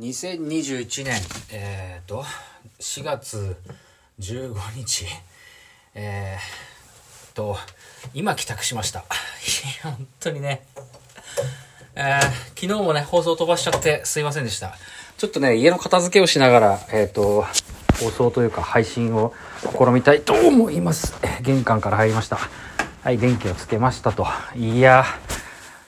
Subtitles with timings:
[0.00, 1.20] 2021年、
[1.52, 2.24] えー、と、
[2.78, 3.54] 4月
[4.18, 5.04] 15日、
[5.94, 7.58] えー、と、
[8.14, 9.04] 今帰宅しました。
[9.84, 10.62] 本当にね、
[11.94, 12.20] えー、
[12.58, 14.74] 昨日もね、放送飛ばしちゃってすいませんでした。
[15.18, 17.46] ちょっとね、家の片付けをしながら、えっ、ー、と、
[18.00, 19.34] 放送というか配信を
[19.78, 21.12] 試みたいと思います。
[21.42, 22.38] 玄関から入りました。
[23.02, 24.26] はい、電気をつけましたと。
[24.56, 25.04] いや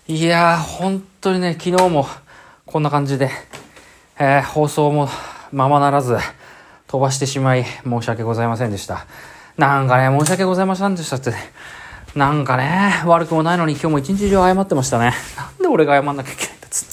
[0.07, 2.07] いや本当にね、昨日も
[2.67, 3.31] こんな感じで、
[4.25, 5.09] えー、放送も
[5.50, 6.17] ままならず、
[6.86, 9.04] 飛ばしてしまい、申し訳ございませんでした。
[9.57, 11.35] なんかね、申し訳ございませんでしたって、
[12.14, 15.13] なんかね、悪くもないのに今日も一日中謝ってましたね。
[15.36, 16.86] なんで俺が謝んなきゃいけないんだっつ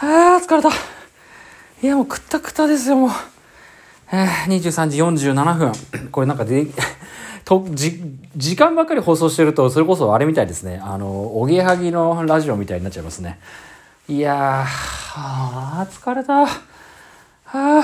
[0.00, 0.68] あー、疲れた。
[0.68, 3.10] いや、もうくったくたですよ、もう。
[4.10, 5.72] えー、23時47分。
[6.10, 6.66] これなんかで、
[7.44, 8.02] と、じ、
[8.36, 10.80] 時間ばっかり放送してると、それこそあれみたいですね。
[10.82, 13.38] あの、おぎやはぎのラジオみたいになっちゃいますね。
[14.08, 14.64] いやー、
[15.16, 16.44] あー疲れた。
[16.44, 16.48] は
[17.54, 17.82] あ、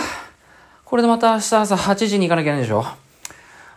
[0.85, 2.85] これでまた明日朝8時に行かなきゃいけないでしょ？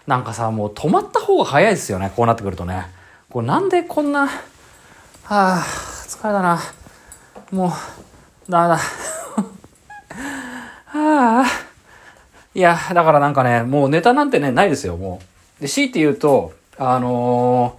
[0.08, 2.12] なんかさ、もう止まった方が早いですよね。
[2.16, 2.88] こうなってくるとね。
[3.30, 4.30] これなんでこんな、は
[5.30, 5.64] あ、
[6.08, 6.59] 疲れたな。
[7.52, 7.72] もう、
[8.52, 8.75] ダメだ。
[11.00, 11.45] はあ。
[12.53, 15.22] いや、だからなんかね、もうネタなんてね、ないですよ、も
[15.59, 15.62] う。
[15.62, 17.78] で、強いて言うと、あの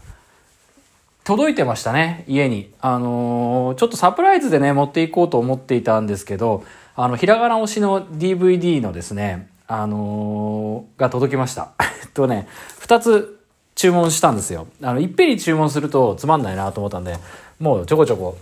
[1.24, 2.72] 届いてましたね、家に。
[2.80, 6.64] あのー、ちょっとサプライズでね、持っていこうと思っていたんですけど、
[6.96, 11.70] あの、ひらがな推しの DVD のですね、あのー、が届きました。
[12.02, 12.48] えっとね、
[12.80, 13.38] 二つ
[13.76, 14.66] 注文したんですよ。
[14.82, 17.16] あの、いっぺんに注文するとつまんないなと思ったんで、
[17.60, 18.36] もうちょこちょこ、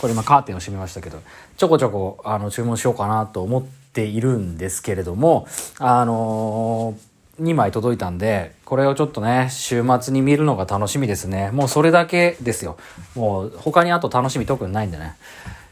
[0.00, 1.18] これ今カーテンを閉めましたけど、
[1.58, 5.46] ちょこちょこ、あの、注文しようかなと思っているんですけれども、
[5.78, 11.50] あのー2枚届いたんで、これをちょっとね、週末に見るのが楽しみですね。
[11.52, 12.76] もうそれだけですよ。
[13.14, 15.16] もう他にあと楽しみ特にないんでね。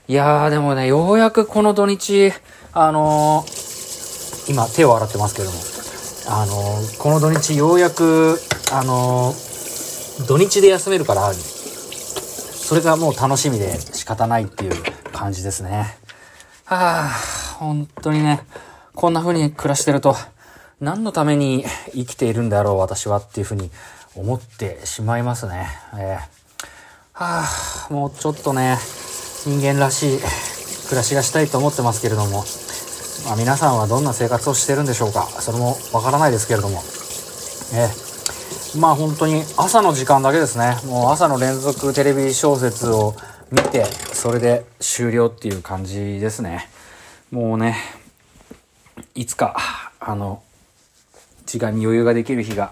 [0.08, 2.32] いやーでもね、ようやくこの土日、
[2.72, 5.56] あのー、今手を洗ってますけども、
[6.28, 8.38] あのー、この土日ようやく、
[8.72, 14.72] あのー、土日で休めるから、それがもう楽しみで仕方ないっていう
[15.12, 15.96] 感じですね。
[16.64, 17.10] はあ、
[17.58, 18.40] 本当にね、
[18.94, 20.16] こんな風に暮らしてると、
[20.80, 23.70] 何のために生きているんだろう私はっていうふうに
[24.16, 25.68] 思ってしまいますね。
[25.94, 26.18] えー、
[27.12, 28.78] はあ、もうちょっとね、
[29.44, 30.18] 人間らしい
[30.88, 32.44] 暮らしがしたいと思ってますけれども、
[33.26, 36.80] まあ、皆さんはどんな生活をしてるんでしょうかそれもわからないですけれども。
[37.72, 40.76] えー、まあ本当に朝の時間だけですね。
[40.86, 43.14] もう朝の連続テレビ小説を
[43.52, 46.70] 見て、それで終了っていう感じですね。
[47.30, 47.76] もうね、
[49.14, 49.56] いつか、
[50.00, 50.42] あの、
[51.50, 52.70] 時間に余裕ができる日が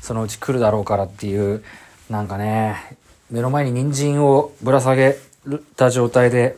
[0.00, 1.64] そのうち来るだろうからっていう
[2.08, 2.96] なんかね
[3.30, 5.16] 目の前に人参をぶら下げ
[5.76, 6.56] た状態で、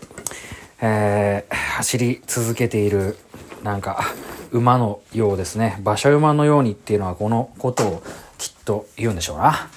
[0.82, 3.16] えー、走り続けている
[3.62, 4.04] なんか
[4.50, 5.78] 馬のようですね。
[5.80, 8.02] 馬車馬のようにっていうのはこのことを
[8.38, 9.68] きっと言うんでしょうな。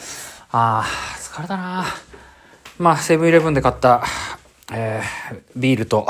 [0.52, 1.86] あー疲れたな。
[2.78, 4.04] まあセブンイレブンで買った、
[4.74, 6.08] えー、ビールと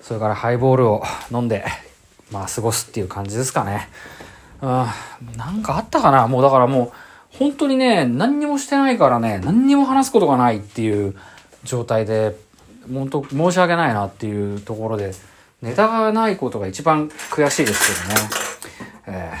[0.00, 1.64] それからハイボールを飲んで
[2.30, 3.88] まあ過ごすっていう感じですかね。
[4.60, 4.94] あ
[5.36, 6.28] なんかあったかな？
[6.28, 11.14] もうだからもう、本当にね、何にもしてないからね、何にも話すことがないっていう
[11.64, 12.36] 状態で、
[12.92, 15.12] 本当申し訳ないなっていうところで、
[15.62, 18.30] ネタがないことが一番悔しいですけどね。
[19.08, 19.32] え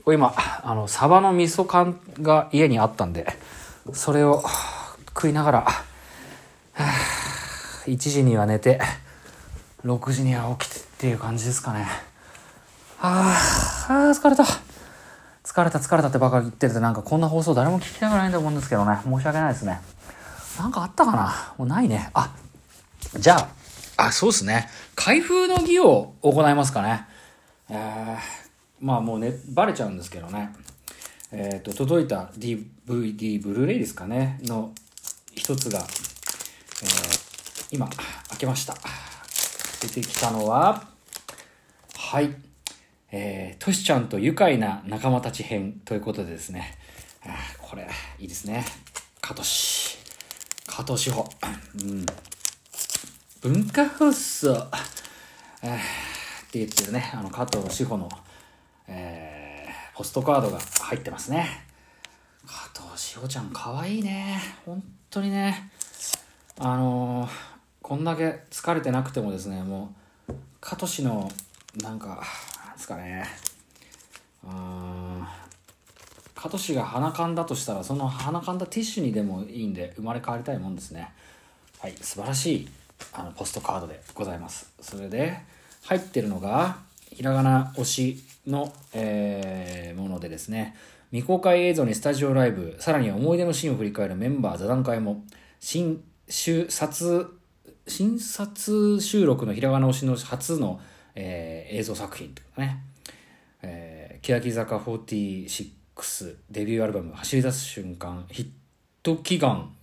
[0.00, 3.26] ー、これ今、あの、サバの味噌缶が家にあったんで、
[3.92, 4.42] それを
[5.08, 5.66] 食いながら、
[7.86, 8.80] 1時には寝て、
[9.84, 11.86] 6時には起きてっていう感じですかね。
[13.06, 14.44] ああ、疲れた。
[15.44, 18.98] 疲れた疲れたってばかり言ってるとなんかこんな放送誰も聞きたくないと思うんですけどね。
[19.04, 19.78] 申し訳ないですね。
[20.58, 21.54] なんかあったかな？
[21.58, 22.08] もうないね。
[22.14, 22.34] あ、
[23.18, 23.36] じゃ
[23.98, 24.70] あ、あ、そうですね。
[24.94, 27.04] 開封の儀を行いますかね。
[27.68, 28.18] えー、
[28.80, 30.54] まあもうね、バレちゃうんですけどね。
[31.30, 34.72] えっ、ー、と、届いた DVD、ブルーレイですかね、の
[35.34, 37.86] 一つが、えー、今、
[38.30, 38.74] 開けました。
[39.82, 40.88] 出てきたのは、
[41.94, 42.34] はい。
[43.16, 46.76] えー、トシちゃんと愉快な仲間たち編ということでですね、
[47.24, 47.28] あ
[47.62, 47.86] これ、
[48.18, 48.64] いいですね。
[49.20, 49.98] 加藤氏。
[50.66, 51.24] 加藤志保。
[51.80, 52.04] うん。
[53.40, 54.50] 文化放送、
[55.62, 55.78] えー、っ
[56.50, 58.08] て言ってるね、あの、加藤志保の、
[58.88, 61.46] えー、ポストカードが入ってますね。
[62.44, 64.40] 加藤志保ちゃん、かわいいね。
[64.66, 65.70] 本当にね。
[66.58, 67.30] あのー、
[67.80, 69.94] こんだけ疲れてなくてもですね、も
[70.28, 71.30] う、加藤氏の、
[71.80, 72.20] なんか、
[72.74, 73.24] ですかね。
[74.44, 75.26] うん
[76.34, 81.12] 加藤氏が鼻かんだとしたらその鼻かんだティッシュにでもいいんで生まれ変わりたいもんですね。
[81.78, 82.68] はい素晴らしい
[83.12, 84.72] あのポストカードでございます。
[84.80, 85.38] それで
[85.84, 86.76] 入ってるのが
[87.10, 90.76] ひらがな推しの、えー、ものでですね。
[91.10, 95.22] 未公開映像にスタジオライブさらには思い出のシーンを振り返るメンバー座談会も
[95.60, 97.38] 新撮
[97.86, 100.80] 新撮収録のひらがな推しの初の、
[101.14, 102.82] えー、映像作品とかね、
[103.62, 108.48] えー、欅坂46デビューアルバム「走り出す瞬間」ヒッ
[109.02, 109.74] ト祈願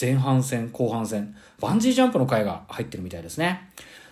[0.00, 3.70] 前半戦後半戦バンジージャンプの回が入ってるみたいですね。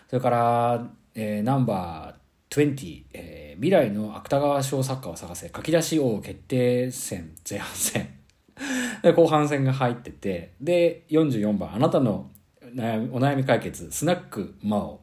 [0.09, 8.15] それから、えー、ナンバー20、えー、未来の芥川賞作家を探せ書き出し王決定戦前半戦。
[9.03, 12.31] で後半戦が入っててで44番あなたの
[12.63, 15.01] お悩み解決スナックマオ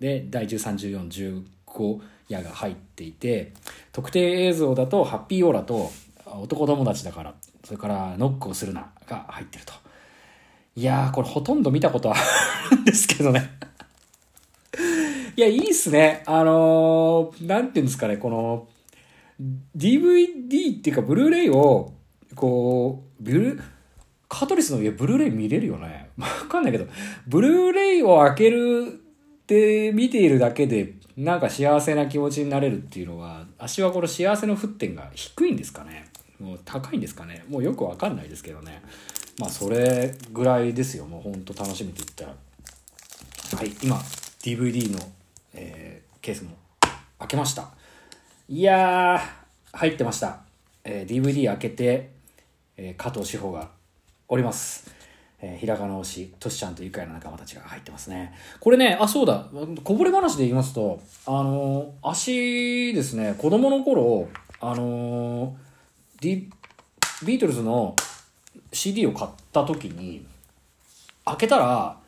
[0.00, 3.52] で第131415夜が入っていて
[3.92, 5.90] 特定映像だとハッピーオーラと
[6.26, 7.34] 男友達だから
[7.64, 9.72] それからノックをするなが入ってると。
[10.76, 12.16] いやーこれほとんど見たことあ
[12.72, 13.50] るんですけどね。
[15.36, 16.22] いやいいっすね。
[16.26, 18.68] あのー、なんていうんですかねこの
[19.76, 21.92] DVD っていうかブルーレイを
[22.34, 23.60] こうブル
[24.28, 26.10] カトリスの上ブルーレイ見れるよね。
[26.18, 26.86] わかんないけど
[27.26, 29.03] ブルーレイを開ける
[29.44, 36.08] って見ているだけでなんか幸せな気持ちになれるっていうのは足はこの幸せの沸点が低いんですかね。
[36.40, 37.44] もう高いんですかね。
[37.48, 38.82] もうよくわかんないですけどね。
[39.38, 41.04] まあそれぐらいですよ。
[41.04, 43.58] もうほんと楽しみと言ったら。
[43.58, 43.96] はい今
[44.40, 44.98] DVD の、
[45.52, 46.56] えー、ケースも
[47.18, 47.68] 開けました。
[48.48, 50.40] いやー入ってました、
[50.84, 52.10] えー、DVD 開けて、
[52.76, 53.70] えー、加藤志保が
[54.28, 54.93] おります。
[55.44, 58.32] えー、ひらがな推し、としちゃんとゆかいの仲間たちが入ってますね。
[58.60, 59.46] これね、あ、そうだ、
[59.82, 64.28] こぼれ話で言いますと、あのー、足ですね、子供の頃、
[64.60, 65.52] あのー、
[66.22, 67.94] The Beatles の
[68.72, 70.26] CD を買った時に
[71.26, 71.98] 開けたら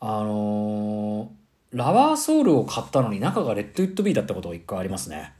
[0.00, 5.32] あのー、 Rubber Soul を買ったのに中が Let It Be だったことが一回ありますね。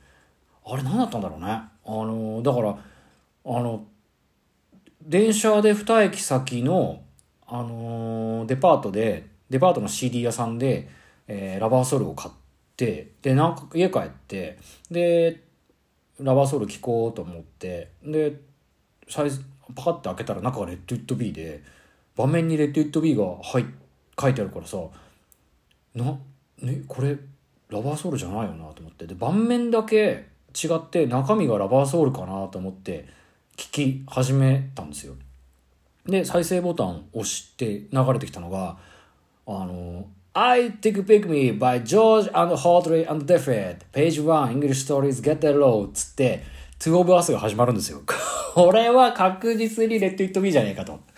[0.64, 1.46] あれ何だったんだろうね。
[1.46, 3.84] あのー、だからあの
[5.02, 7.00] 電車で2駅先の、
[7.46, 10.88] あのー、デパートでデパートの CD 屋さんで、
[11.28, 12.34] えー、 Rubber Soul を買っ
[12.76, 14.58] てでなんか家帰って
[14.90, 15.42] で
[16.20, 18.40] Rubber Soul 聞こうと思ってで
[19.08, 19.42] サイズ
[19.74, 21.62] パカッて開けたら中が Let It Be で
[22.16, 23.64] 盤面に Let It Be が入
[24.18, 24.78] 書いてあるからさ
[25.94, 26.18] な、
[26.62, 27.16] ね、これ
[27.68, 29.06] Rubber Soul じゃないよなと思って。
[29.06, 33.06] で盤面だけ違って中身が Rubber Soul かなと思って
[33.56, 35.14] 聞き始めたんですよ。
[36.06, 38.76] で再生ボタンを押して流れてきたのが
[39.46, 44.22] あの I Take Pick Me by George and Hardley and d e f e d Page
[44.22, 46.42] 1 English Stories Get the Low つって
[46.78, 48.02] Two of Us が始まるんですよ。
[48.54, 51.00] これは確実にレッド・イット・ビーじゃねえかと。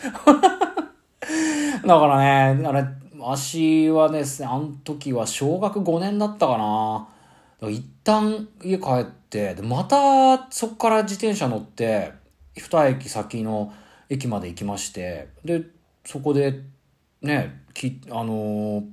[1.86, 2.84] だからね、あれ、
[3.20, 7.68] 足はですね、あの時は小学5年だったかな。
[7.68, 12.12] 一旦家帰って、でまたそっから自転車乗って、
[12.56, 13.72] 二駅先の
[14.08, 15.62] 駅まで行きまして、で、
[16.04, 16.62] そこで、
[17.22, 18.84] ね、き、あのー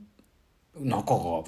[0.78, 1.42] 中が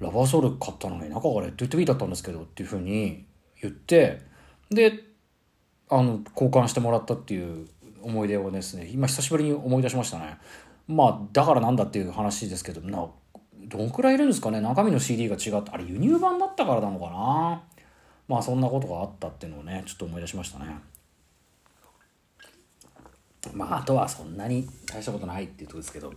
[0.00, 3.24] ラバーソール買ったのに中がレッド・イット・ビーだったんですけどっていうふうに
[3.62, 4.22] 言って
[4.70, 5.04] で
[5.88, 7.68] あの交換してもらったっていう
[8.02, 10.36] 思い出をですね今久しぶりに思い出しましたね。
[10.88, 13.06] まあだからなんだっていう話ですけどな
[13.68, 14.60] どんくらいいるんですかね？
[14.60, 17.62] 中身の CD が違ってあれ輸入版だったからなのかな？
[18.26, 20.76] まあそんなことがあったっていうのをねちょっと思い出しましたね。
[23.52, 26.12] まああとはそんなに大したことないっていうとこですけど。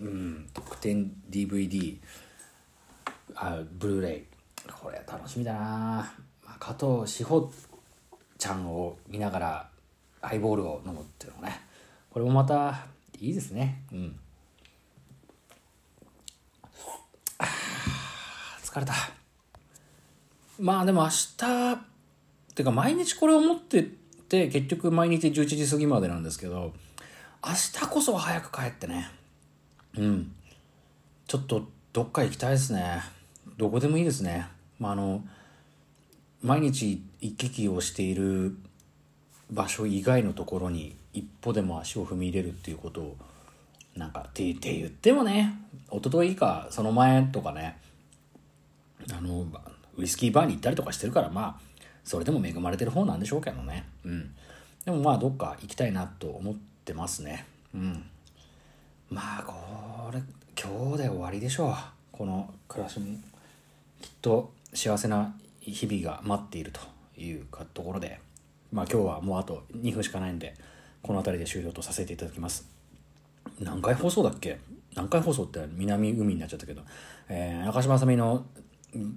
[0.00, 1.98] うん特典 DVD
[3.34, 4.24] あブルーレイ。
[4.80, 7.50] これ楽しみだな、まあ、加藤志保
[8.38, 9.68] ちゃんを見ながら
[10.22, 11.60] ハイボールを飲むっていうのもね。
[12.10, 12.86] これもまた
[13.18, 13.82] いいですね。
[13.92, 14.18] うん。
[18.62, 18.94] 疲れた。
[20.58, 21.78] まあでも明日っ
[22.54, 23.88] ていうか毎日これを持って
[24.30, 26.72] て結局毎日11時過ぎまでなんですけど
[27.44, 29.10] 明日こそは早く帰ってね。
[29.96, 30.32] うん。
[31.26, 33.02] ちょっとどっか行きたいですね。
[33.56, 34.46] どこでもいいですね。
[34.78, 35.24] まああの
[36.42, 38.56] 毎日行き来をしている
[39.50, 43.16] 場所以外のところに一歩でも足を踏み入れるっていうことを
[43.96, 45.54] なんかってって言ってもね
[45.90, 47.78] 一昨日かその前とかね
[49.12, 49.46] あの
[49.96, 51.69] ウイスキーバーに行ったりとかしてるからまあ
[52.04, 53.84] それでも恵まれてる方なんでしょうけどね。
[54.04, 54.34] うん。
[54.84, 56.54] でもまあどっか行きたいなと思っ
[56.84, 57.46] てますね。
[57.74, 58.04] うん。
[59.10, 60.22] まあこれ
[60.60, 61.74] 今日で終わりでしょう。
[62.12, 63.06] この暮らしも
[64.00, 66.80] きっと幸せな日々が待っていると
[67.20, 68.20] いうかところで。
[68.72, 70.54] まあ今日はもうあと2分しかないんで
[71.02, 72.68] この辺りで終了とさせていただきます。
[73.58, 74.58] 何回放送だっけ？
[74.94, 76.82] 何回放送って南海になっちゃったけど、
[77.28, 78.44] えー、中島あさみの、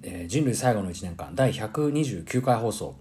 [0.04, 2.96] えー、人類最後の1年間第129回放送、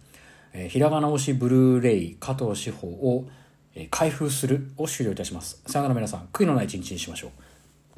[0.53, 3.29] えー、ひらがな推しブルーレイ加藤志保を、
[3.75, 5.63] えー、開封するを終了いたします。
[5.67, 7.31] さよなら皆さん、悔いのない一日にしましょう。